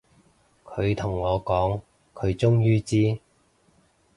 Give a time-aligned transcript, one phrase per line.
[0.65, 1.79] 佢同我講，
[2.15, 3.19] 佢終於知